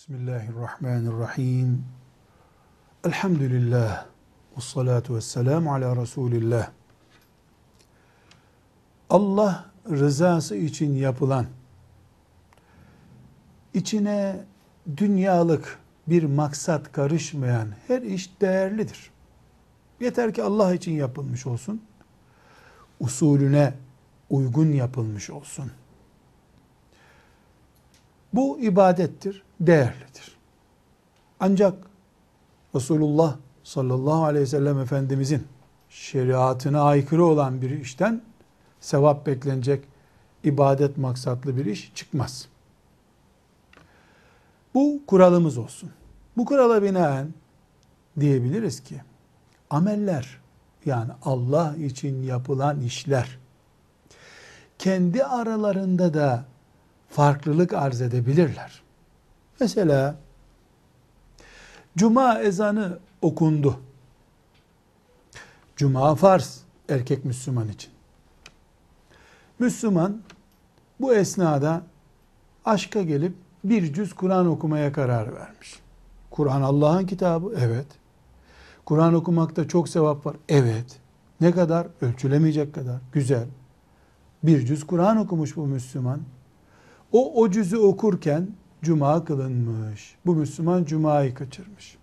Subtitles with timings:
[0.00, 1.84] Bismillahirrahmanirrahim.
[3.04, 4.06] Elhamdülillah.
[4.56, 6.70] Ve salatu ve selamu ala Resulillah.
[9.10, 11.46] Allah rızası için yapılan,
[13.74, 14.44] içine
[14.96, 19.10] dünyalık bir maksat karışmayan her iş değerlidir.
[20.00, 21.82] Yeter ki Allah için yapılmış olsun.
[23.00, 23.74] Usulüne
[24.30, 25.72] uygun yapılmış olsun.
[28.32, 30.36] Bu ibadettir, değerlidir.
[31.40, 31.74] Ancak
[32.74, 35.46] Resulullah sallallahu aleyhi ve sellem Efendimizin
[35.88, 38.22] şeriatına aykırı olan bir işten
[38.80, 39.84] sevap beklenecek
[40.44, 42.48] ibadet maksatlı bir iş çıkmaz.
[44.74, 45.90] Bu kuralımız olsun.
[46.36, 47.34] Bu kurala binaen
[48.20, 49.00] diyebiliriz ki
[49.70, 50.40] ameller
[50.86, 53.38] yani Allah için yapılan işler
[54.78, 56.44] kendi aralarında da
[57.08, 58.82] farklılık arz edebilirler.
[59.60, 60.16] Mesela
[61.96, 63.80] cuma ezanı okundu.
[65.76, 67.90] Cuma farz erkek Müslüman için.
[69.58, 70.22] Müslüman
[71.00, 71.82] bu esnada
[72.64, 75.80] aşka gelip bir cüz Kur'an okumaya karar vermiş.
[76.30, 77.86] Kur'an Allah'ın kitabı, evet.
[78.84, 81.00] Kur'an okumakta çok sevap var, evet.
[81.40, 81.86] Ne kadar?
[82.00, 83.00] Ölçülemeyecek kadar.
[83.12, 83.46] Güzel.
[84.42, 86.20] Bir cüz Kur'an okumuş bu Müslüman.
[87.12, 88.48] O o cüzü okurken
[88.82, 90.16] cuma kılınmış.
[90.26, 91.98] Bu Müslüman cumayı kaçırmış.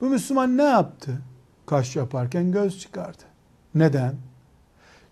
[0.00, 1.18] Bu Müslüman ne yaptı?
[1.66, 3.22] Kaş yaparken göz çıkardı.
[3.74, 4.14] Neden?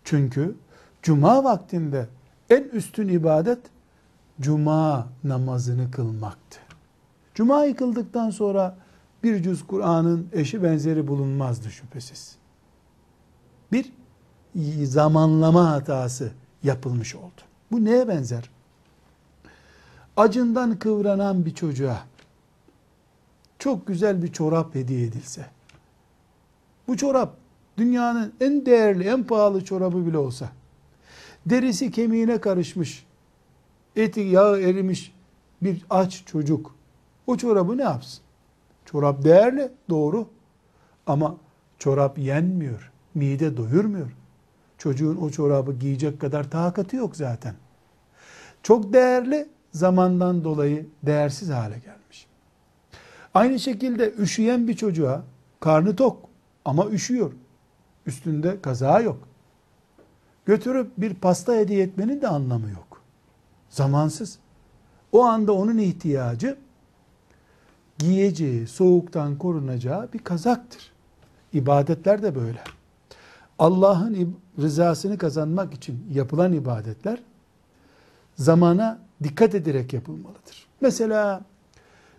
[0.05, 0.57] Çünkü
[1.03, 2.09] cuma vaktinde
[2.51, 3.59] en üstün ibadet
[4.41, 6.59] cuma namazını kılmaktı.
[7.35, 8.77] Cuma yıkıldıktan sonra
[9.23, 12.37] bir cüz Kur'an'ın eşi benzeri bulunmazdı şüphesiz.
[13.73, 13.93] Bir
[14.85, 17.41] zamanlama hatası yapılmış oldu.
[17.73, 18.51] Bu neye benzer?
[20.19, 22.07] Acından kıvranan bir çocuğa
[23.59, 25.47] çok güzel bir çorap hediye edilse,
[26.89, 27.37] bu çorap
[27.77, 30.49] dünyanın en değerli, en pahalı çorabı bile olsa,
[31.47, 33.07] derisi kemiğine karışmış,
[33.97, 35.15] eti yağı erimiş
[35.63, 36.75] bir aç çocuk,
[37.27, 38.21] o çorabı ne yapsın?
[38.85, 40.29] Çorap değerli, doğru.
[41.07, 41.37] Ama
[41.79, 44.11] çorap yenmiyor, mide doyurmuyor.
[44.79, 47.55] Çocuğun o çorabı giyecek kadar takatı yok zaten.
[48.63, 52.27] Çok değerli, zamandan dolayı değersiz hale gelmiş.
[53.35, 55.23] Aynı şekilde üşüyen bir çocuğa
[55.61, 56.29] karnı tok
[56.65, 57.33] ama üşüyor.
[58.07, 59.19] Üstünde kaza yok.
[60.47, 63.03] Götürüp bir pasta hediye etmenin de anlamı yok.
[63.71, 64.39] Zamansız.
[65.13, 66.57] O anda onun ihtiyacı
[67.99, 70.93] giyeceği, soğuktan korunacağı bir kazaktır.
[71.53, 72.61] İbadetler de böyle.
[73.59, 77.19] Allah'ın rızasını kazanmak için yapılan ibadetler
[78.39, 80.67] zamana dikkat ederek yapılmalıdır.
[80.81, 81.41] Mesela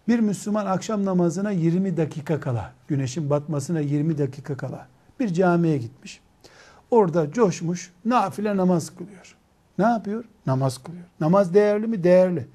[0.07, 4.87] bir Müslüman akşam namazına 20 dakika kala, güneşin batmasına 20 dakika kala
[5.19, 6.21] bir camiye gitmiş.
[6.91, 9.35] Orada coşmuş, nafile namaz kılıyor.
[9.77, 10.25] Ne yapıyor?
[10.45, 11.03] Namaz kılıyor.
[11.19, 12.03] Namaz değerli mi?
[12.03, 12.47] Değerli.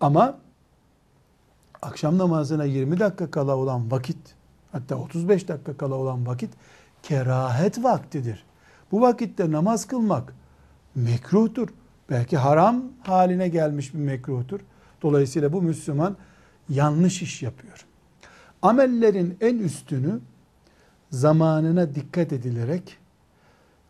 [0.00, 0.38] Ama
[1.82, 4.18] akşam namazına 20 dakika kala olan vakit,
[4.72, 6.50] hatta 35 dakika kala olan vakit
[7.02, 8.44] kerahet vaktidir.
[8.92, 10.34] Bu vakitte namaz kılmak
[10.94, 11.68] mekruhtur.
[12.10, 14.60] Belki haram haline gelmiş bir mekruhtur.
[15.02, 16.16] Dolayısıyla bu Müslüman
[16.68, 17.86] yanlış iş yapıyor.
[18.62, 20.20] Amellerin en üstünü
[21.10, 22.98] zamanına dikkat edilerek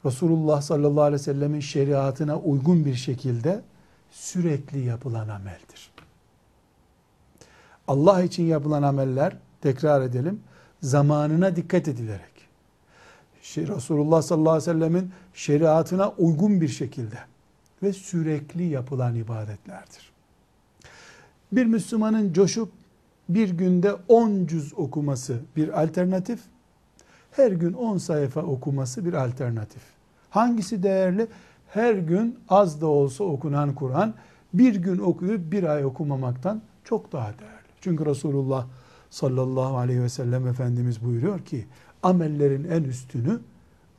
[0.05, 3.63] Resulullah sallallahu aleyhi ve sellemin şeriatına uygun bir şekilde
[4.11, 5.91] sürekli yapılan ameldir.
[7.89, 10.41] Allah için yapılan ameller tekrar edelim
[10.83, 12.49] zamanına dikkat edilerek
[13.57, 17.19] Resulullah sallallahu aleyhi ve sellemin şeriatına uygun bir şekilde
[17.83, 20.13] ve sürekli yapılan ibadetlerdir.
[21.53, 22.69] Bir Müslümanın coşup
[23.29, 26.41] bir günde 10 cüz okuması bir alternatif,
[27.31, 29.83] her gün 10 sayfa okuması bir alternatif.
[30.31, 31.27] Hangisi değerli?
[31.69, 34.15] Her gün az da olsa okunan Kur'an
[34.55, 37.69] bir gün okuyup bir ay okumamaktan çok daha değerli.
[37.81, 38.67] Çünkü Resulullah
[39.11, 41.67] sallallahu aleyhi ve sellem Efendimiz buyuruyor ki
[42.03, 43.41] amellerin en üstünü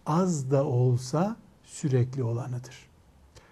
[0.06, 1.36] az da olsa
[1.66, 2.89] sürekli olanıdır.